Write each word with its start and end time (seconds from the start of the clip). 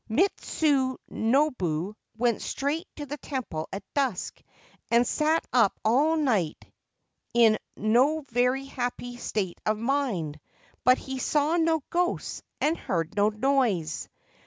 Mitsunobu 0.09 1.93
went 2.17 2.41
straight 2.41 2.87
to 2.95 3.05
the 3.05 3.19
temple 3.19 3.69
at 3.71 3.83
dusk, 3.93 4.41
and 4.89 5.05
sat 5.05 5.45
up 5.53 5.79
all 5.85 6.15
night 6.15 6.57
in 7.35 7.59
no 7.77 8.21
very 8.21 8.65
happy 8.65 9.17
state 9.17 9.61
of 9.63 9.77
mind; 9.77 10.39
but 10.83 10.97
he 10.97 11.19
saw 11.19 11.55
no 11.55 11.83
ghosts, 11.91 12.41
and 12.59 12.79
heard 12.79 13.15
no 13.15 13.29
noise. 13.29 14.09